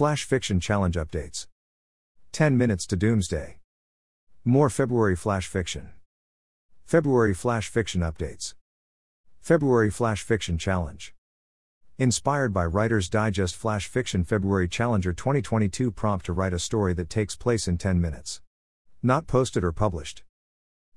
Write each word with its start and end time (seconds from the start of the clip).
Flash 0.00 0.24
Fiction 0.24 0.60
Challenge 0.60 0.96
updates. 0.96 1.46
10 2.32 2.56
minutes 2.56 2.86
to 2.86 2.96
doomsday. 2.96 3.58
More 4.46 4.70
February 4.70 5.14
Flash 5.14 5.46
Fiction. 5.46 5.90
February 6.86 7.34
Flash 7.34 7.68
Fiction 7.68 8.00
updates. 8.00 8.54
February 9.42 9.90
Flash 9.90 10.22
Fiction 10.22 10.56
Challenge. 10.56 11.14
Inspired 11.98 12.54
by 12.54 12.64
Writer's 12.64 13.10
Digest 13.10 13.54
Flash 13.54 13.88
Fiction 13.88 14.24
February 14.24 14.68
Challenger 14.68 15.12
2022 15.12 15.90
prompt 15.90 16.24
to 16.24 16.32
write 16.32 16.54
a 16.54 16.58
story 16.58 16.94
that 16.94 17.10
takes 17.10 17.36
place 17.36 17.68
in 17.68 17.76
10 17.76 18.00
minutes. 18.00 18.40
Not 19.02 19.26
posted 19.26 19.62
or 19.62 19.70
published. 19.70 20.22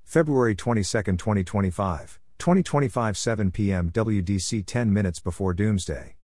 February 0.02 0.54
22, 0.54 0.82
2025, 0.82 2.20
2025 2.38 3.18
7 3.18 3.50
p.m. 3.50 3.90
WDC 3.90 4.64
10 4.64 4.90
minutes 4.90 5.20
before 5.20 5.52
doomsday. 5.52 6.16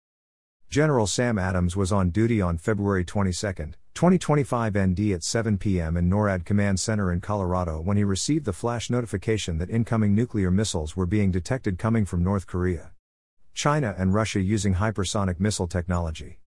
General 0.69 1.07
Sam 1.07 1.39
Adams 1.39 1.75
was 1.75 1.91
on 1.91 2.11
duty 2.11 2.39
on 2.43 2.59
February 2.59 3.03
22, 3.03 3.33
2025 3.95 4.77
ND 4.77 4.99
at 5.13 5.23
7 5.23 5.57
p.m. 5.57 5.97
in 5.97 6.07
NORAD 6.07 6.45
Command 6.45 6.79
Center 6.79 7.11
in 7.11 7.21
Colorado 7.21 7.81
when 7.81 7.97
he 7.97 8.03
received 8.03 8.45
the 8.45 8.53
flash 8.53 8.87
notification 8.91 9.57
that 9.57 9.71
incoming 9.71 10.13
nuclear 10.13 10.51
missiles 10.51 10.95
were 10.95 11.07
being 11.07 11.31
detected 11.31 11.79
coming 11.79 12.05
from 12.05 12.23
North 12.23 12.45
Korea, 12.45 12.91
China, 13.51 13.95
and 13.97 14.13
Russia 14.13 14.41
using 14.41 14.75
hypersonic 14.75 15.39
missile 15.39 15.65
technology. 15.67 16.37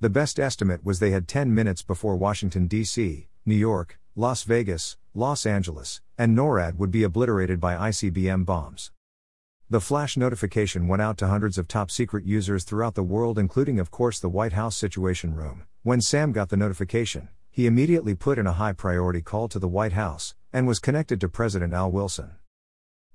The 0.00 0.08
best 0.08 0.40
estimate 0.40 0.82
was 0.82 0.98
they 0.98 1.10
had 1.10 1.28
10 1.28 1.54
minutes 1.54 1.82
before 1.82 2.16
Washington, 2.16 2.68
D.C., 2.68 3.28
New 3.44 3.54
York, 3.54 4.00
Las 4.14 4.44
Vegas, 4.44 4.96
Los 5.12 5.44
Angeles, 5.44 6.00
and 6.16 6.34
NORAD 6.34 6.76
would 6.76 6.90
be 6.90 7.02
obliterated 7.02 7.60
by 7.60 7.90
ICBM 7.90 8.46
bombs. 8.46 8.90
The 9.68 9.80
flash 9.80 10.16
notification 10.16 10.86
went 10.86 11.02
out 11.02 11.18
to 11.18 11.26
hundreds 11.26 11.58
of 11.58 11.66
top 11.66 11.90
secret 11.90 12.24
users 12.24 12.62
throughout 12.62 12.94
the 12.94 13.02
world, 13.02 13.36
including, 13.36 13.80
of 13.80 13.90
course, 13.90 14.20
the 14.20 14.28
White 14.28 14.52
House 14.52 14.76
Situation 14.76 15.34
Room. 15.34 15.64
When 15.82 16.00
Sam 16.00 16.30
got 16.30 16.50
the 16.50 16.56
notification, 16.56 17.30
he 17.50 17.66
immediately 17.66 18.14
put 18.14 18.38
in 18.38 18.46
a 18.46 18.52
high 18.52 18.74
priority 18.74 19.22
call 19.22 19.48
to 19.48 19.58
the 19.58 19.66
White 19.66 19.94
House 19.94 20.36
and 20.52 20.68
was 20.68 20.78
connected 20.78 21.20
to 21.20 21.28
President 21.28 21.74
Al 21.74 21.90
Wilson. 21.90 22.36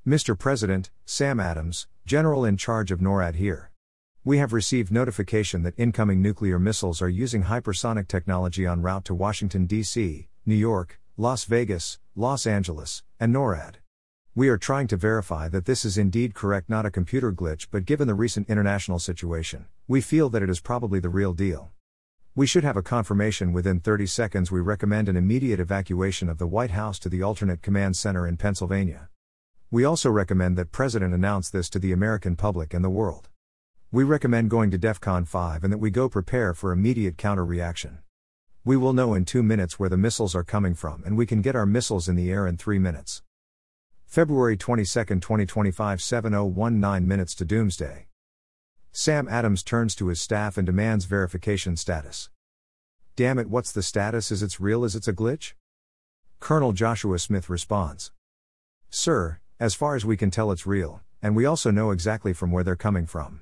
Mr. 0.06 0.38
President, 0.38 0.92
Sam 1.06 1.40
Adams, 1.40 1.88
General 2.06 2.44
in 2.44 2.58
charge 2.58 2.92
of 2.92 3.00
NORAD 3.00 3.36
here. 3.36 3.72
We 4.25 4.38
have 4.40 4.52
received 4.52 4.92
notification 4.92 5.64
that 5.64 5.80
incoming 5.80 6.22
nuclear 6.22 6.59
missiles 6.59 7.02
are 7.02 7.08
using 7.08 7.44
hypersonic 7.44 8.09
technology 8.09 8.66
en 8.66 8.81
route 8.81 9.06
to 9.06 9.14
Washington, 9.14 9.68
D.C., 9.68 10.28
New 10.45 10.56
York, 10.56 11.00
Las 11.16 11.45
Vegas, 11.45 11.97
Los 12.14 12.45
Angeles, 12.45 13.03
and 13.22 13.34
NORAD. 13.34 13.81
We 14.34 14.48
are 14.48 14.58
trying 14.58 14.88
to 14.88 14.96
verify 14.96 15.50
that 15.50 15.66
this 15.66 15.84
is 15.84 15.98
indeed 15.98 16.34
correct, 16.34 16.70
not 16.70 16.86
a 16.86 16.90
computer 16.90 17.34
glitch, 17.34 17.68
but 17.70 17.84
given 17.84 18.08
the 18.08 18.14
recent 18.14 18.50
international 18.50 18.98
situation, 18.98 19.66
we 19.90 20.00
feel 20.00 20.30
that 20.30 20.42
it 20.42 20.50
is 20.50 20.62
probably 20.62 21.02
the 21.02 21.10
real 21.10 21.34
deal. 21.34 21.72
We 22.34 22.48
should 22.48 22.64
have 22.64 22.78
a 22.78 22.82
confirmation 22.82 23.52
within 23.52 23.82
30 23.82 24.06
seconds. 24.06 24.50
We 24.50 24.62
recommend 24.62 25.09
an 25.09 25.18
immediate 25.18 25.59
evacuation 25.59 26.30
of 26.30 26.38
the 26.38 26.48
White 26.48 26.72
House 26.72 26.98
to 27.00 27.09
the 27.09 27.22
alternate 27.22 27.62
command 27.62 27.98
center 27.98 28.26
in 28.26 28.38
Pennsylvania. 28.38 29.09
We 29.70 29.84
also 29.84 30.09
recommend 30.09 30.58
that 30.58 30.72
President 30.72 31.14
announce 31.14 31.50
this 31.50 31.70
to 31.72 31.80
the 31.80 31.92
American 31.92 32.38
public 32.38 32.74
and 32.74 32.86
the 32.86 32.90
world. 32.90 33.28
We 33.92 34.06
recommend 34.06 34.50
going 34.50 34.72
to 34.72 34.80
DEFCON 34.80 35.28
5 35.28 35.66
and 35.66 35.74
that 35.74 35.80
we 35.80 35.92
go 35.92 36.08
prepare 36.08 36.54
for 36.54 36.72
immediate 36.72 37.18
counter 37.18 37.44
reaction. 37.44 37.98
We 38.64 38.78
will 38.78 38.94
know 38.94 39.14
in 39.14 39.26
2 39.26 39.44
minutes 39.44 39.78
where 39.78 39.90
the 39.90 39.98
missiles 39.98 40.36
are 40.36 40.46
coming 40.46 40.74
from 40.74 41.04
and 41.06 41.18
we 41.18 41.26
can 41.26 41.42
get 41.42 41.58
our 41.58 41.66
missiles 41.66 42.08
in 42.08 42.16
the 42.16 42.32
air 42.32 42.48
in 42.48 42.56
3 42.56 42.80
minutes. 42.80 43.24
February 44.12 44.58
22, 44.58 44.84
2025 45.06 46.02
7019 46.02 47.08
minutes 47.08 47.34
to 47.34 47.45
doomsday. 47.45 48.08
Sam 48.92 49.30
Adams 49.30 49.64
turns 49.64 49.95
to 49.95 50.08
his 50.08 50.20
staff 50.20 50.58
and 50.58 50.66
demands 50.66 51.06
verification 51.06 51.78
status. 51.78 52.30
Damn 53.16 53.40
it, 53.40 53.50
what's 53.50 53.72
the 53.72 53.81
status? 53.81 54.30
Is 54.30 54.44
it's 54.44 54.59
real? 54.59 54.84
Is 54.84 54.98
it's 54.98 55.08
a 55.08 55.14
glitch? 55.14 55.53
Colonel 56.42 56.73
Joshua 56.73 57.20
Smith 57.20 57.50
responds. 57.50 58.12
Sir, 58.90 59.40
as 59.62 59.76
far 59.76 59.95
as 59.95 60.03
we 60.03 60.18
can 60.18 60.30
tell, 60.30 60.52
it's 60.52 60.68
real, 60.68 61.00
and 61.22 61.34
we 61.34 61.46
also 61.46 61.72
know 61.72 61.91
exactly 61.91 62.34
from 62.34 62.52
where 62.52 62.66
they're 62.66 62.75
coming 62.75 63.06
from. 63.06 63.40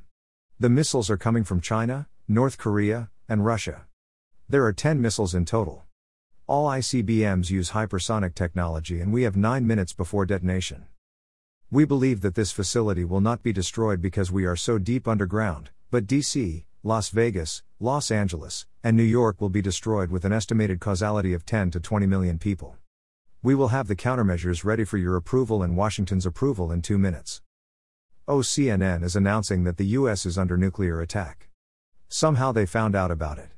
The 0.60 0.70
missiles 0.70 1.10
are 1.10 1.18
coming 1.18 1.44
from 1.44 1.62
China, 1.62 2.08
North 2.28 2.60
Korea, 2.60 3.10
and 3.28 3.44
Russia. 3.44 3.88
There 4.48 4.66
are 4.66 4.74
10 4.74 5.02
missiles 5.02 5.34
in 5.34 5.46
total. 5.46 5.88
All 6.50 6.68
ICBMs 6.68 7.52
use 7.52 7.70
hypersonic 7.70 8.34
technology 8.34 9.02
and 9.02 9.14
we 9.14 9.22
have 9.22 9.38
9 9.38 9.68
minutes 9.68 9.94
before 9.94 10.26
detonation. 10.26 10.88
We 11.70 11.86
believe 11.86 12.22
that 12.22 12.34
this 12.34 12.52
facility 12.52 13.06
will 13.06 13.22
not 13.22 13.44
be 13.44 13.54
destroyed 13.54 14.02
because 14.02 14.32
we 14.32 14.46
are 14.46 14.56
so 14.56 14.80
deep 14.80 15.08
underground, 15.08 15.70
but 15.92 16.08
DC, 16.08 16.64
Las 16.82 17.10
Vegas, 17.10 17.62
Los 17.80 18.10
Angeles, 18.10 18.66
and 18.84 18.98
New 18.98 19.04
York 19.04 19.40
will 19.40 19.50
be 19.50 19.62
destroyed 19.62 20.10
with 20.10 20.26
an 20.26 20.34
estimated 20.34 20.80
causality 20.80 21.34
of 21.34 21.46
10 21.46 21.70
to 21.70 21.80
20 21.80 22.08
million 22.08 22.40
people. 22.40 22.78
We 23.44 23.54
will 23.54 23.68
have 23.68 23.88
the 23.88 23.96
countermeasures 23.96 24.66
ready 24.66 24.86
for 24.86 24.98
your 24.98 25.16
approval 25.18 25.62
and 25.62 25.78
Washington's 25.78 26.26
approval 26.26 26.72
in 26.72 26.82
2 26.82 26.98
minutes. 26.98 27.44
OCNN 28.28 29.04
is 29.04 29.16
announcing 29.16 29.66
that 29.66 29.78
the 29.78 29.86
US 30.00 30.26
is 30.26 30.36
under 30.36 30.58
nuclear 30.58 31.00
attack. 31.00 31.48
Somehow 32.08 32.52
they 32.52 32.66
found 32.66 32.96
out 32.96 33.12
about 33.12 33.38
it. 33.38 33.52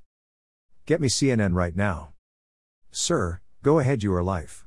Get 0.86 1.00
me 1.00 1.08
CNN 1.08 1.54
right 1.54 1.78
now. 1.78 2.10
Sir, 2.94 3.40
go 3.64 3.80
ahead, 3.80 4.04
your 4.04 4.22
life. 4.22 4.66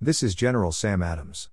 This 0.00 0.24
is 0.24 0.34
General 0.34 0.72
Sam 0.72 1.04
Adams. 1.04 1.50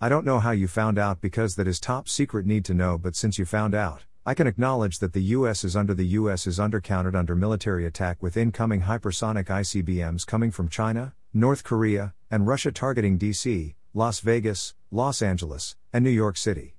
I 0.00 0.08
don't 0.08 0.24
know 0.24 0.40
how 0.40 0.52
you 0.52 0.66
found 0.66 0.98
out 0.98 1.20
because 1.20 1.56
that 1.56 1.68
is 1.68 1.78
top 1.78 2.08
secret 2.08 2.46
need 2.46 2.64
to 2.64 2.74
know, 2.74 2.96
but 2.96 3.14
since 3.14 3.38
you 3.38 3.44
found 3.44 3.74
out, 3.74 4.06
I 4.24 4.32
can 4.32 4.46
acknowledge 4.46 4.98
that 5.00 5.12
the 5.12 5.20
US 5.36 5.62
is 5.62 5.76
under 5.76 5.92
the 5.92 6.06
US 6.06 6.46
is 6.46 6.58
undercounted 6.58 7.14
under 7.14 7.36
military 7.36 7.84
attack 7.84 8.22
with 8.22 8.38
incoming 8.38 8.82
hypersonic 8.82 9.48
ICBMs 9.48 10.26
coming 10.26 10.50
from 10.50 10.70
China, 10.70 11.12
North 11.34 11.64
Korea, 11.64 12.14
and 12.30 12.46
Russia 12.46 12.72
targeting 12.72 13.18
DC, 13.18 13.74
Las 13.92 14.20
Vegas, 14.20 14.74
Los 14.90 15.20
Angeles, 15.20 15.76
and 15.92 16.02
New 16.02 16.08
York 16.08 16.38
City. 16.38 16.76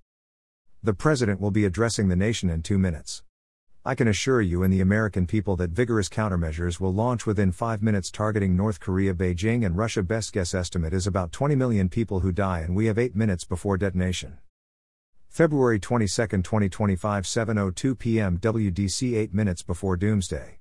The 0.81 0.95
president 0.95 1.39
will 1.39 1.51
be 1.51 1.65
addressing 1.65 2.07
the 2.07 2.15
nation 2.15 2.49
in 2.49 2.63
2 2.63 2.79
minutes. 2.79 3.21
I 3.87 3.95
can 3.95 4.09
assure 4.09 4.41
you 4.41 4.63
and 4.63 4.73
the 4.73 4.81
American 4.81 5.25
people 5.25 5.55
that 5.55 5.69
vigorous 5.69 6.09
countermeasures 6.09 6.77
will 6.77 6.93
launch 6.93 7.25
within 7.25 7.53
five 7.53 7.81
minutes 7.81 8.11
targeting 8.11 8.53
North 8.53 8.81
Korea, 8.81 9.13
Beijing, 9.13 9.65
and 9.65 9.77
Russia. 9.77 10.03
Best 10.03 10.33
guess 10.33 10.53
estimate 10.53 10.93
is 10.93 11.07
about 11.07 11.31
20 11.31 11.55
million 11.55 11.87
people 11.87 12.19
who 12.19 12.33
die, 12.33 12.59
and 12.59 12.75
we 12.75 12.87
have 12.87 12.97
eight 12.97 13.15
minutes 13.15 13.45
before 13.45 13.77
detonation. 13.77 14.39
February 15.29 15.79
22, 15.79 16.05
2025, 16.41 17.23
7:02 17.23 17.97
p.m. 17.97 18.37
WDC, 18.37 19.15
8 19.15 19.33
minutes 19.33 19.63
before 19.63 19.95
doomsday. 19.95 20.56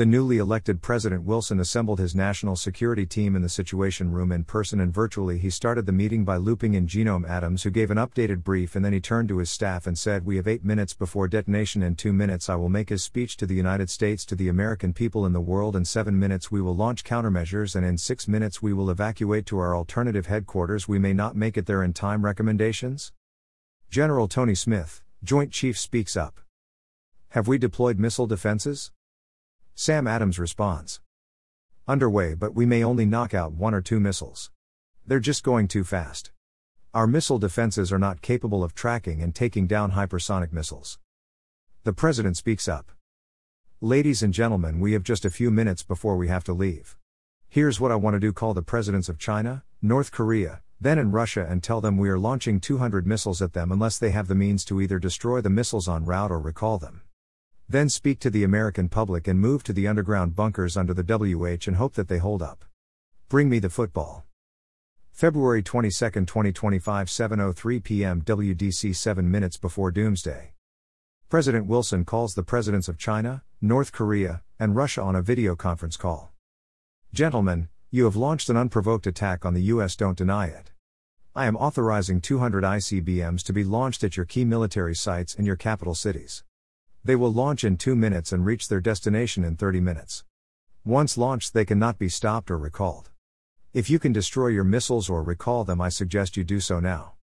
The 0.00 0.06
newly 0.06 0.38
elected 0.38 0.80
President 0.80 1.24
Wilson 1.24 1.60
assembled 1.60 1.98
his 1.98 2.14
national 2.14 2.56
security 2.56 3.04
team 3.04 3.36
in 3.36 3.42
the 3.42 3.50
Situation 3.50 4.10
Room 4.10 4.32
in 4.32 4.44
person 4.44 4.80
and 4.80 4.94
virtually. 4.94 5.36
He 5.36 5.50
started 5.50 5.84
the 5.84 5.92
meeting 5.92 6.24
by 6.24 6.38
looping 6.38 6.72
in 6.72 6.86
Genome 6.86 7.28
Adams, 7.28 7.64
who 7.64 7.70
gave 7.70 7.90
an 7.90 7.98
updated 7.98 8.42
brief, 8.42 8.74
and 8.74 8.82
then 8.82 8.94
he 8.94 9.00
turned 9.00 9.28
to 9.28 9.36
his 9.36 9.50
staff 9.50 9.86
and 9.86 9.98
said, 9.98 10.24
We 10.24 10.36
have 10.36 10.48
eight 10.48 10.64
minutes 10.64 10.94
before 10.94 11.28
detonation. 11.28 11.82
In 11.82 11.96
two 11.96 12.14
minutes, 12.14 12.48
I 12.48 12.54
will 12.54 12.70
make 12.70 12.88
his 12.88 13.04
speech 13.04 13.36
to 13.36 13.46
the 13.46 13.54
United 13.54 13.90
States, 13.90 14.24
to 14.24 14.34
the 14.34 14.48
American 14.48 14.94
people 14.94 15.26
in 15.26 15.34
the 15.34 15.38
world. 15.38 15.76
In 15.76 15.84
seven 15.84 16.18
minutes, 16.18 16.50
we 16.50 16.62
will 16.62 16.74
launch 16.74 17.04
countermeasures, 17.04 17.76
and 17.76 17.84
in 17.84 17.98
six 17.98 18.26
minutes, 18.26 18.62
we 18.62 18.72
will 18.72 18.88
evacuate 18.88 19.44
to 19.48 19.58
our 19.58 19.76
alternative 19.76 20.28
headquarters. 20.28 20.88
We 20.88 20.98
may 20.98 21.12
not 21.12 21.36
make 21.36 21.58
it 21.58 21.66
there 21.66 21.82
in 21.82 21.92
time. 21.92 22.24
Recommendations? 22.24 23.12
General 23.90 24.28
Tony 24.28 24.54
Smith, 24.54 25.02
Joint 25.22 25.52
Chief, 25.52 25.78
speaks 25.78 26.16
up. 26.16 26.40
Have 27.32 27.48
we 27.48 27.58
deployed 27.58 27.98
missile 27.98 28.26
defenses? 28.26 28.92
Sam 29.82 30.06
Adams 30.06 30.38
responds. 30.38 31.00
Underway, 31.88 32.34
but 32.34 32.54
we 32.54 32.66
may 32.66 32.84
only 32.84 33.06
knock 33.06 33.32
out 33.32 33.54
one 33.54 33.72
or 33.72 33.80
two 33.80 33.98
missiles. 33.98 34.50
They're 35.06 35.20
just 35.20 35.42
going 35.42 35.68
too 35.68 35.84
fast. 35.84 36.32
Our 36.92 37.06
missile 37.06 37.38
defenses 37.38 37.90
are 37.90 37.98
not 37.98 38.20
capable 38.20 38.62
of 38.62 38.74
tracking 38.74 39.22
and 39.22 39.34
taking 39.34 39.66
down 39.66 39.92
hypersonic 39.92 40.52
missiles. 40.52 40.98
The 41.84 41.94
President 41.94 42.36
speaks 42.36 42.68
up. 42.68 42.92
Ladies 43.80 44.22
and 44.22 44.34
gentlemen, 44.34 44.80
we 44.80 44.92
have 44.92 45.02
just 45.02 45.24
a 45.24 45.30
few 45.30 45.50
minutes 45.50 45.82
before 45.82 46.18
we 46.18 46.28
have 46.28 46.44
to 46.44 46.52
leave. 46.52 46.98
Here's 47.48 47.80
what 47.80 47.90
I 47.90 47.96
want 47.96 48.12
to 48.12 48.20
do 48.20 48.34
call 48.34 48.52
the 48.52 48.60
presidents 48.60 49.08
of 49.08 49.18
China, 49.18 49.64
North 49.80 50.12
Korea, 50.12 50.60
then 50.78 50.98
in 50.98 51.10
Russia 51.10 51.46
and 51.48 51.62
tell 51.62 51.80
them 51.80 51.96
we 51.96 52.10
are 52.10 52.18
launching 52.18 52.60
200 52.60 53.06
missiles 53.06 53.40
at 53.40 53.54
them 53.54 53.72
unless 53.72 53.98
they 53.98 54.10
have 54.10 54.28
the 54.28 54.34
means 54.34 54.62
to 54.66 54.82
either 54.82 54.98
destroy 54.98 55.40
the 55.40 55.48
missiles 55.48 55.88
en 55.88 56.04
route 56.04 56.30
or 56.30 56.38
recall 56.38 56.76
them. 56.78 57.00
Then 57.70 57.88
speak 57.88 58.18
to 58.18 58.30
the 58.30 58.42
American 58.42 58.88
public 58.88 59.28
and 59.28 59.38
move 59.38 59.62
to 59.62 59.72
the 59.72 59.86
underground 59.86 60.34
bunkers 60.34 60.76
under 60.76 60.92
the 60.92 61.04
WH 61.04 61.68
and 61.68 61.76
hope 61.76 61.94
that 61.94 62.08
they 62.08 62.18
hold 62.18 62.42
up. 62.42 62.64
Bring 63.28 63.48
me 63.48 63.60
the 63.60 63.70
football. 63.70 64.24
February 65.12 65.62
22, 65.62 65.90
2025, 66.26 67.06
7:03 67.06 67.84
p.m. 67.84 68.22
WDC 68.22 68.96
7 68.96 69.30
minutes 69.30 69.56
before 69.56 69.92
doomsday. 69.92 70.54
President 71.28 71.66
Wilson 71.66 72.04
calls 72.04 72.34
the 72.34 72.42
presidents 72.42 72.88
of 72.88 72.98
China, 72.98 73.44
North 73.60 73.92
Korea, 73.92 74.42
and 74.58 74.74
Russia 74.74 75.02
on 75.02 75.14
a 75.14 75.22
video 75.22 75.54
conference 75.54 75.96
call. 75.96 76.32
Gentlemen, 77.14 77.68
you 77.92 78.02
have 78.02 78.16
launched 78.16 78.48
an 78.48 78.56
unprovoked 78.56 79.06
attack 79.06 79.46
on 79.46 79.54
the 79.54 79.70
US, 79.74 79.94
don't 79.94 80.18
deny 80.18 80.46
it. 80.46 80.72
I 81.36 81.46
am 81.46 81.54
authorizing 81.54 82.20
200 82.20 82.64
ICBMs 82.64 83.44
to 83.44 83.52
be 83.52 83.62
launched 83.62 84.02
at 84.02 84.16
your 84.16 84.26
key 84.26 84.44
military 84.44 84.96
sites 84.96 85.36
and 85.36 85.46
your 85.46 85.54
capital 85.54 85.94
cities. 85.94 86.42
They 87.02 87.16
will 87.16 87.32
launch 87.32 87.64
in 87.64 87.76
2 87.76 87.96
minutes 87.96 88.30
and 88.32 88.44
reach 88.44 88.68
their 88.68 88.80
destination 88.80 89.42
in 89.42 89.56
30 89.56 89.80
minutes. 89.80 90.24
Once 90.84 91.16
launched, 91.16 91.54
they 91.54 91.64
cannot 91.64 91.98
be 91.98 92.08
stopped 92.08 92.50
or 92.50 92.58
recalled. 92.58 93.10
If 93.72 93.88
you 93.88 93.98
can 93.98 94.12
destroy 94.12 94.48
your 94.48 94.64
missiles 94.64 95.08
or 95.08 95.22
recall 95.22 95.64
them, 95.64 95.80
I 95.80 95.88
suggest 95.88 96.36
you 96.36 96.44
do 96.44 96.60
so 96.60 96.80
now. 96.80 97.14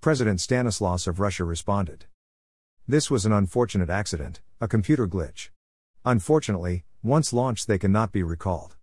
President 0.00 0.40
Stanislaus 0.40 1.06
of 1.06 1.20
Russia 1.20 1.44
responded. 1.44 2.06
This 2.88 3.10
was 3.10 3.24
an 3.24 3.32
unfortunate 3.32 3.90
accident, 3.90 4.40
a 4.60 4.68
computer 4.68 5.06
glitch. 5.06 5.50
Unfortunately, 6.04 6.84
once 7.02 7.32
launched, 7.32 7.68
they 7.68 7.78
cannot 7.78 8.12
be 8.12 8.22
recalled. 8.22 8.76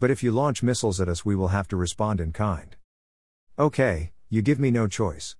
But 0.00 0.10
if 0.10 0.22
you 0.22 0.32
launch 0.32 0.62
missiles 0.62 1.00
at 1.00 1.08
us, 1.08 1.24
we 1.24 1.36
will 1.36 1.48
have 1.48 1.68
to 1.68 1.76
respond 1.76 2.20
in 2.20 2.32
kind. 2.32 2.76
Okay, 3.58 4.12
you 4.28 4.42
give 4.42 4.58
me 4.58 4.70
no 4.70 4.88
choice. 4.88 5.36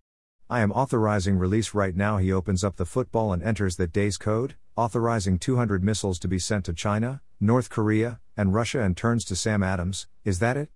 I 0.51 0.61
am 0.61 0.73
authorizing 0.73 1.39
release 1.39 1.75
right 1.75 1.97
now. 1.97 2.19
He 2.19 2.33
opens 2.33 2.63
up 2.63 2.77
the 2.77 2.85
football 2.85 3.33
and 3.33 3.43
enters 3.43 3.77
that 3.77 3.93
day's 3.93 4.17
code, 4.19 4.55
authorizing 4.77 5.39
200 5.39 5.83
missiles 5.83 6.19
to 6.19 6.29
be 6.29 6.39
sent 6.39 6.65
to 6.67 6.73
China, 6.73 7.23
North 7.41 7.71
Korea, 7.71 8.21
and 8.37 8.55
Russia 8.55 8.83
and 8.83 8.97
turns 8.97 9.25
to 9.27 9.37
Sam 9.37 9.63
Adams, 9.63 10.07
is 10.25 10.39
that 10.39 10.57
it? 10.57 10.71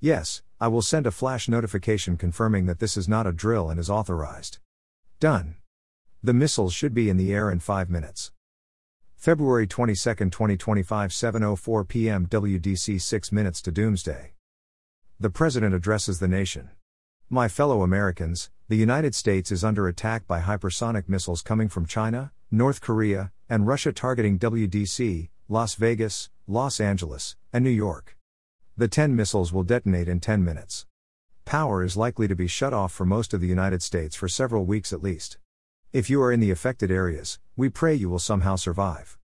Yes, 0.00 0.42
I 0.60 0.68
will 0.68 0.82
send 0.82 1.06
a 1.06 1.10
flash 1.10 1.48
notification 1.48 2.16
confirming 2.16 2.66
that 2.66 2.78
this 2.78 2.96
is 2.96 3.08
not 3.08 3.26
a 3.26 3.32
drill 3.32 3.70
and 3.70 3.78
is 3.78 3.90
authorized. 3.90 4.58
Done. 5.20 5.56
The 6.22 6.34
missiles 6.34 6.74
should 6.74 6.94
be 6.94 7.08
in 7.08 7.16
the 7.16 7.32
air 7.32 7.50
in 7.50 7.60
5 7.60 7.90
minutes. 7.90 8.32
February 9.14 9.66
22, 9.66 10.14
2025, 10.30 11.10
7:04 11.10 11.88
p.m. 11.88 12.26
WDC 12.26 13.00
6 13.00 13.32
minutes 13.32 13.62
to 13.62 13.70
doomsday. 13.70 14.34
The 15.18 15.30
president 15.30 15.74
addresses 15.74 16.18
the 16.18 16.28
nation. 16.28 16.70
My 17.30 17.48
fellow 17.48 17.82
Americans, 17.82 18.50
the 18.66 18.76
United 18.76 19.14
States 19.14 19.52
is 19.52 19.62
under 19.62 19.88
attack 19.88 20.26
by 20.26 20.40
hypersonic 20.40 21.06
missiles 21.06 21.42
coming 21.42 21.68
from 21.68 21.84
China, 21.84 22.32
North 22.50 22.80
Korea, 22.80 23.30
and 23.46 23.66
Russia 23.66 23.92
targeting 23.92 24.38
WDC, 24.38 25.28
Las 25.50 25.74
Vegas, 25.74 26.30
Los 26.46 26.80
Angeles, 26.80 27.36
and 27.52 27.62
New 27.62 27.68
York. 27.68 28.16
The 28.74 28.88
10 28.88 29.14
missiles 29.14 29.52
will 29.52 29.64
detonate 29.64 30.08
in 30.08 30.18
10 30.18 30.42
minutes. 30.42 30.86
Power 31.44 31.84
is 31.84 31.98
likely 31.98 32.26
to 32.26 32.34
be 32.34 32.46
shut 32.46 32.72
off 32.72 32.90
for 32.90 33.04
most 33.04 33.34
of 33.34 33.42
the 33.42 33.46
United 33.46 33.82
States 33.82 34.16
for 34.16 34.28
several 34.28 34.64
weeks 34.64 34.94
at 34.94 35.02
least. 35.02 35.36
If 35.92 36.08
you 36.08 36.22
are 36.22 36.32
in 36.32 36.40
the 36.40 36.50
affected 36.50 36.90
areas, 36.90 37.38
we 37.56 37.68
pray 37.68 37.94
you 37.94 38.08
will 38.08 38.18
somehow 38.18 38.56
survive. 38.56 39.18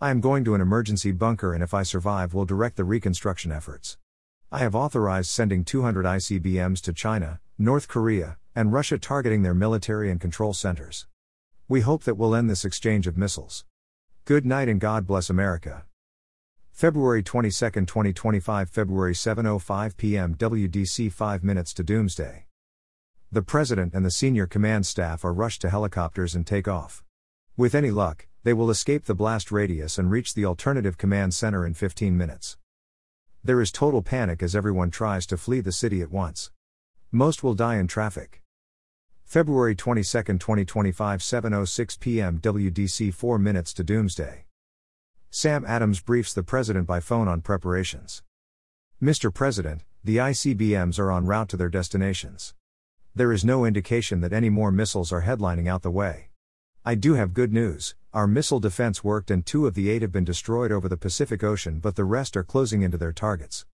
I 0.00 0.10
am 0.10 0.20
going 0.20 0.44
to 0.44 0.54
an 0.54 0.60
emergency 0.60 1.10
bunker 1.10 1.52
and 1.52 1.62
if 1.62 1.74
I 1.74 1.82
survive, 1.82 2.34
will 2.34 2.44
direct 2.44 2.76
the 2.76 2.84
reconstruction 2.84 3.50
efforts. 3.50 3.98
I 4.52 4.60
have 4.60 4.76
authorized 4.76 5.30
sending 5.30 5.64
200 5.64 6.04
ICBMs 6.04 6.80
to 6.82 6.92
China, 6.92 7.40
North 7.58 7.88
Korea, 7.88 8.38
and 8.56 8.72
Russia 8.72 8.98
targeting 8.98 9.42
their 9.42 9.52
military 9.52 10.10
and 10.10 10.18
control 10.18 10.54
centers. 10.54 11.06
We 11.68 11.82
hope 11.82 12.04
that 12.04 12.16
we'll 12.16 12.34
end 12.34 12.48
this 12.48 12.64
exchange 12.64 13.06
of 13.06 13.18
missiles. 13.18 13.66
Good 14.24 14.46
night 14.46 14.66
and 14.66 14.80
God 14.80 15.06
bless 15.06 15.28
America. 15.28 15.84
February 16.72 17.22
22, 17.22 17.50
2025, 17.50 18.70
February 18.70 19.12
7:05 19.12 19.96
p.m. 19.98 20.34
WDC 20.34 21.12
5 21.12 21.44
minutes 21.44 21.74
to 21.74 21.82
doomsday. 21.82 22.46
The 23.30 23.42
president 23.42 23.92
and 23.92 24.06
the 24.06 24.10
senior 24.10 24.46
command 24.46 24.86
staff 24.86 25.22
are 25.22 25.34
rushed 25.34 25.60
to 25.60 25.68
helicopters 25.68 26.34
and 26.34 26.46
take 26.46 26.66
off. 26.66 27.04
With 27.58 27.74
any 27.74 27.90
luck, 27.90 28.26
they 28.42 28.54
will 28.54 28.70
escape 28.70 29.04
the 29.04 29.14
blast 29.14 29.52
radius 29.52 29.98
and 29.98 30.10
reach 30.10 30.32
the 30.32 30.46
alternative 30.46 30.96
command 30.96 31.34
center 31.34 31.66
in 31.66 31.74
15 31.74 32.16
minutes. 32.16 32.56
There 33.44 33.60
is 33.60 33.70
total 33.70 34.00
panic 34.00 34.42
as 34.42 34.56
everyone 34.56 34.90
tries 34.90 35.26
to 35.26 35.36
flee 35.36 35.60
the 35.60 35.72
city 35.72 36.00
at 36.00 36.10
once. 36.10 36.50
Most 37.12 37.42
will 37.42 37.54
die 37.54 37.76
in 37.76 37.86
traffic. 37.86 38.42
February 39.26 39.74
22, 39.74 40.04
2025, 40.38 41.20
7:06 41.20 41.98
p.m. 41.98 42.38
WDC 42.38 43.12
4 43.12 43.38
minutes 43.40 43.74
to 43.74 43.82
doomsday. 43.82 44.44
Sam 45.30 45.64
Adams 45.66 46.00
briefs 46.00 46.32
the 46.32 46.44
president 46.44 46.86
by 46.86 47.00
phone 47.00 47.26
on 47.26 47.40
preparations. 47.40 48.22
Mr. 49.02 49.34
President, 49.34 49.82
the 50.04 50.18
ICBMs 50.18 51.00
are 51.00 51.10
en 51.10 51.26
route 51.26 51.48
to 51.48 51.56
their 51.56 51.68
destinations. 51.68 52.54
There 53.16 53.32
is 53.32 53.44
no 53.44 53.64
indication 53.64 54.20
that 54.20 54.32
any 54.32 54.48
more 54.48 54.70
missiles 54.70 55.10
are 55.10 55.22
headlining 55.22 55.68
out 55.68 55.82
the 55.82 55.90
way. 55.90 56.28
I 56.84 56.94
do 56.94 57.14
have 57.14 57.34
good 57.34 57.52
news. 57.52 57.96
Our 58.14 58.28
missile 58.28 58.60
defense 58.60 59.02
worked 59.02 59.32
and 59.32 59.44
two 59.44 59.66
of 59.66 59.74
the 59.74 59.90
eight 59.90 60.02
have 60.02 60.12
been 60.12 60.24
destroyed 60.24 60.70
over 60.70 60.88
the 60.88 60.96
Pacific 60.96 61.42
Ocean, 61.42 61.80
but 61.80 61.96
the 61.96 62.04
rest 62.04 62.36
are 62.36 62.44
closing 62.44 62.82
into 62.82 62.96
their 62.96 63.12
targets. 63.12 63.66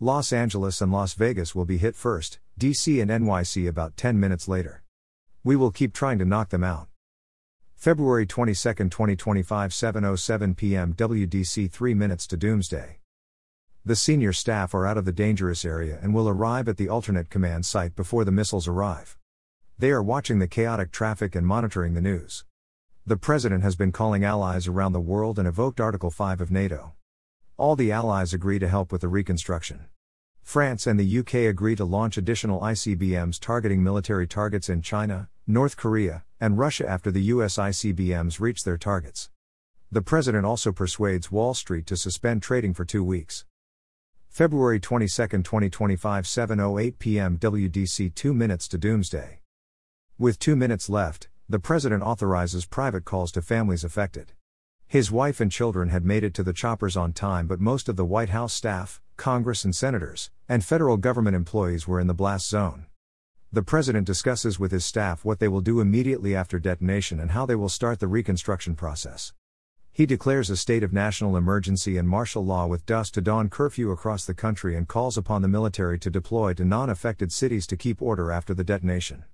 Los 0.00 0.32
Angeles 0.32 0.80
and 0.80 0.90
Las 0.90 1.14
Vegas 1.14 1.54
will 1.54 1.64
be 1.64 1.78
hit 1.78 1.94
first, 1.94 2.40
DC 2.58 3.00
and 3.00 3.08
NYC 3.08 3.68
about 3.68 3.96
10 3.96 4.18
minutes 4.18 4.48
later. 4.48 4.82
We 5.46 5.54
will 5.54 5.70
keep 5.70 5.94
trying 5.94 6.18
to 6.18 6.24
knock 6.24 6.48
them 6.48 6.64
out. 6.64 6.88
February 7.76 8.26
22, 8.26 8.56
2025, 8.90 9.70
7:07 9.70 10.56
p.m. 10.56 10.92
WDC 10.92 11.70
3 11.70 11.94
minutes 11.94 12.26
to 12.26 12.36
doomsday. 12.36 12.98
The 13.84 13.94
senior 13.94 14.32
staff 14.32 14.74
are 14.74 14.88
out 14.88 14.98
of 14.98 15.04
the 15.04 15.12
dangerous 15.12 15.64
area 15.64 16.00
and 16.02 16.12
will 16.12 16.28
arrive 16.28 16.66
at 16.66 16.78
the 16.78 16.88
alternate 16.88 17.30
command 17.30 17.64
site 17.64 17.94
before 17.94 18.24
the 18.24 18.32
missiles 18.32 18.66
arrive. 18.66 19.16
They 19.78 19.92
are 19.92 20.02
watching 20.02 20.40
the 20.40 20.48
chaotic 20.48 20.90
traffic 20.90 21.36
and 21.36 21.46
monitoring 21.46 21.94
the 21.94 22.00
news. 22.00 22.44
The 23.06 23.16
President 23.16 23.62
has 23.62 23.76
been 23.76 23.92
calling 23.92 24.24
allies 24.24 24.66
around 24.66 24.94
the 24.94 25.08
world 25.12 25.38
and 25.38 25.46
evoked 25.46 25.80
Article 25.80 26.10
5 26.10 26.40
of 26.40 26.50
NATO. 26.50 26.94
All 27.56 27.76
the 27.76 27.92
allies 27.92 28.34
agree 28.34 28.58
to 28.58 28.68
help 28.68 28.90
with 28.90 29.02
the 29.02 29.08
reconstruction. 29.08 29.86
France 30.46 30.86
and 30.86 30.98
the 30.98 31.18
UK 31.18 31.34
agree 31.50 31.74
to 31.74 31.84
launch 31.84 32.16
additional 32.16 32.60
ICBMs 32.60 33.40
targeting 33.40 33.82
military 33.82 34.28
targets 34.28 34.68
in 34.68 34.80
China, 34.80 35.28
North 35.44 35.76
Korea, 35.76 36.22
and 36.40 36.56
Russia 36.56 36.88
after 36.88 37.10
the 37.10 37.22
US 37.34 37.56
ICBMs 37.56 38.38
reach 38.38 38.62
their 38.62 38.76
targets. 38.78 39.28
The 39.90 40.02
President 40.02 40.46
also 40.46 40.70
persuades 40.70 41.32
Wall 41.32 41.52
Street 41.52 41.84
to 41.86 41.96
suspend 41.96 42.44
trading 42.44 42.74
for 42.74 42.84
two 42.84 43.02
weeks. 43.02 43.44
February 44.28 44.78
22, 44.78 45.08
2025, 45.42 46.24
7:08 46.24 46.98
p.m. 47.00 47.38
WDC 47.38 48.14
2 48.14 48.32
minutes 48.32 48.68
to 48.68 48.78
doomsday. 48.78 49.40
With 50.16 50.38
2 50.38 50.54
minutes 50.54 50.88
left, 50.88 51.28
the 51.48 51.58
president 51.58 52.04
authorizes 52.04 52.66
private 52.66 53.04
calls 53.04 53.32
to 53.32 53.42
families 53.42 53.82
affected. 53.82 54.32
His 54.88 55.10
wife 55.10 55.40
and 55.40 55.50
children 55.50 55.88
had 55.88 56.04
made 56.04 56.22
it 56.22 56.32
to 56.34 56.44
the 56.44 56.52
choppers 56.52 56.96
on 56.96 57.12
time, 57.12 57.48
but 57.48 57.60
most 57.60 57.88
of 57.88 57.96
the 57.96 58.04
White 58.04 58.28
House 58.28 58.52
staff, 58.52 59.02
Congress 59.16 59.64
and 59.64 59.74
senators, 59.74 60.30
and 60.48 60.64
federal 60.64 60.96
government 60.96 61.34
employees 61.34 61.88
were 61.88 61.98
in 61.98 62.06
the 62.06 62.14
blast 62.14 62.48
zone. 62.48 62.86
The 63.52 63.64
president 63.64 64.06
discusses 64.06 64.60
with 64.60 64.70
his 64.70 64.84
staff 64.84 65.24
what 65.24 65.40
they 65.40 65.48
will 65.48 65.60
do 65.60 65.80
immediately 65.80 66.36
after 66.36 66.60
detonation 66.60 67.18
and 67.18 67.32
how 67.32 67.46
they 67.46 67.56
will 67.56 67.68
start 67.68 67.98
the 67.98 68.06
reconstruction 68.06 68.76
process. 68.76 69.32
He 69.90 70.06
declares 70.06 70.50
a 70.50 70.56
state 70.56 70.84
of 70.84 70.92
national 70.92 71.36
emergency 71.36 71.96
and 71.96 72.08
martial 72.08 72.44
law 72.44 72.66
with 72.66 72.86
dusk 72.86 73.14
to 73.14 73.20
dawn 73.20 73.48
curfew 73.48 73.90
across 73.90 74.24
the 74.24 74.34
country 74.34 74.76
and 74.76 74.86
calls 74.86 75.16
upon 75.16 75.42
the 75.42 75.48
military 75.48 75.98
to 75.98 76.10
deploy 76.10 76.54
to 76.54 76.64
non 76.64 76.90
affected 76.90 77.32
cities 77.32 77.66
to 77.66 77.76
keep 77.76 78.00
order 78.00 78.30
after 78.30 78.54
the 78.54 78.64
detonation. 78.64 79.24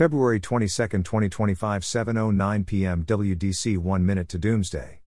February 0.00 0.40
22, 0.40 0.66
2025, 1.02 1.82
7:09 1.82 2.64
p.m. 2.66 3.04
WDC 3.04 3.76
1 3.76 4.06
minute 4.06 4.30
to 4.30 4.38
doomsday. 4.38 5.02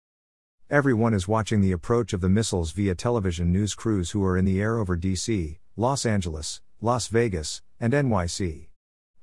Everyone 0.68 1.14
is 1.14 1.28
watching 1.28 1.60
the 1.60 1.70
approach 1.70 2.12
of 2.12 2.20
the 2.20 2.28
missiles 2.28 2.72
via 2.72 2.96
television 2.96 3.52
news 3.52 3.76
crews 3.76 4.10
who 4.10 4.24
are 4.24 4.36
in 4.36 4.44
the 4.44 4.60
air 4.60 4.78
over 4.78 4.96
DC, 4.96 5.58
Los 5.76 6.04
Angeles, 6.04 6.60
Las 6.80 7.06
Vegas, 7.06 7.62
and 7.78 7.92
NYC. 7.92 8.66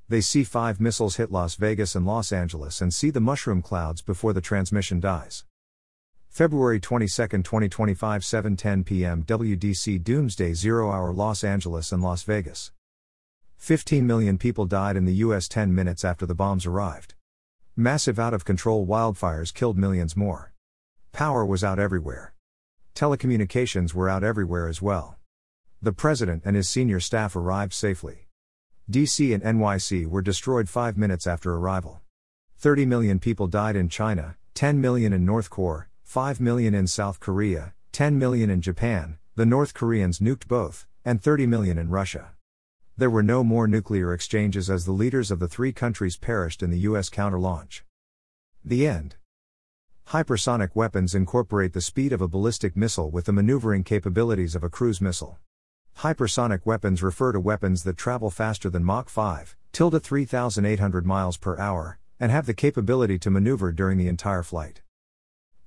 They 0.08 0.22
see 0.22 0.46
5 0.46 0.80
missiles 0.80 1.18
hit 1.18 1.34
Las 1.34 1.56
Vegas 1.56 1.96
and 1.96 2.06
Los 2.06 2.32
Angeles 2.32 2.80
and 2.80 2.94
see 2.94 3.10
the 3.10 3.20
mushroom 3.20 3.62
clouds 3.62 4.02
before 4.02 4.32
the 4.32 4.40
transmission 4.40 5.02
dies. 5.02 5.44
February 6.30 6.80
22, 6.80 7.44
2025, 7.44 8.22
7:10 8.22 8.86
p.m. 8.86 9.22
WDC 9.22 10.02
Doomsday 10.02 10.54
0 10.54 10.90
hour 10.90 11.12
Los 11.12 11.44
Angeles 11.44 11.92
and 11.92 12.02
Las 12.02 12.24
Vegas. 12.24 12.72
15 13.58 14.06
million 14.08 14.38
people 14.38 14.66
died 14.66 14.96
in 14.96 15.06
the 15.06 15.16
US 15.16 15.48
10 15.48 15.74
minutes 15.74 16.06
after 16.06 16.26
the 16.26 16.36
bombs 16.36 16.66
arrived. 16.66 17.16
Massive 17.76 18.18
out 18.18 18.34
of 18.34 18.46
control 18.46 18.88
wildfires 18.88 19.54
killed 19.54 19.78
millions 19.78 20.16
more. 20.16 20.54
Power 21.12 21.46
was 21.46 21.64
out 21.64 21.80
everywhere. 21.80 22.34
Telecommunications 22.96 23.94
were 23.94 24.10
out 24.10 24.24
everywhere 24.24 24.68
as 24.68 24.82
well. 24.82 25.18
The 25.82 25.92
president 25.92 26.44
and 26.46 26.56
his 26.56 26.70
senior 26.70 27.00
staff 27.00 27.36
arrived 27.36 27.74
safely. 27.74 28.28
DC 28.90 29.34
and 29.34 29.44
NYC 29.44 30.08
were 30.08 30.22
destroyed 30.22 30.70
5 30.70 30.98
minutes 30.98 31.28
after 31.28 31.54
arrival. 31.54 32.02
30 32.58 32.86
million 32.86 33.20
people 33.20 33.48
died 33.48 33.76
in 33.76 33.90
China, 33.90 34.38
10 34.54 34.80
million 34.80 35.14
in 35.14 35.26
North 35.26 35.50
Korea, 35.50 35.88
5 36.04 36.40
million 36.40 36.74
in 36.74 36.88
South 36.88 37.20
Korea, 37.20 37.74
10 37.92 38.18
million 38.18 38.50
in 38.50 38.62
Japan, 38.62 39.18
the 39.36 39.46
North 39.46 39.74
Koreans 39.74 40.20
nuked 40.20 40.48
both, 40.48 40.88
and 41.04 41.22
30 41.22 41.46
million 41.48 41.78
in 41.78 41.90
Russia. 41.90 42.32
There 43.00 43.12
were 43.12 43.22
no 43.22 43.44
more 43.44 43.68
nuclear 43.68 44.12
exchanges 44.12 44.72
as 44.72 44.86
the 44.86 44.92
leaders 44.92 45.30
of 45.30 45.38
the 45.38 45.48
three 45.48 45.72
countries 45.72 46.18
perished 46.18 46.64
in 46.64 46.72
the 46.72 46.80
U.S. 46.80 47.10
counter 47.10 47.38
launch. 47.38 47.86
The 48.66 48.88
end. 48.88 49.18
Hypersonic 50.08 50.70
weapons 50.74 51.14
incorporate 51.14 51.74
the 51.74 51.82
speed 51.82 52.12
of 52.12 52.22
a 52.22 52.28
ballistic 52.28 52.76
missile 52.76 53.12
with 53.12 53.26
the 53.26 53.34
maneuvering 53.34 53.84
capabilities 53.84 54.56
of 54.56 54.64
a 54.64 54.70
cruise 54.70 55.00
missile. 55.00 55.38
Hypersonic 56.00 56.66
weapons 56.66 57.04
refer 57.04 57.32
to 57.34 57.40
weapons 57.40 57.84
that 57.84 57.98
travel 57.98 58.32
faster 58.32 58.68
than 58.68 58.84
Mach 58.84 59.10
5, 59.10 59.56
tilde 59.72 60.02
3,800 60.02 61.06
miles 61.06 61.38
per 61.38 61.56
hour, 61.60 62.00
And 62.20 62.32
have 62.32 62.48
the 62.48 62.56
capability 62.56 63.20
to 63.20 63.30
maneuver 63.30 63.72
during 63.72 64.00
the 64.00 64.08
entire 64.08 64.42
flight. 64.42 64.82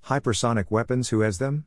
Hypersonic 0.07 0.69
weapons, 0.69 1.11
who 1.11 1.21
has 1.21 1.39
them? 1.39 1.67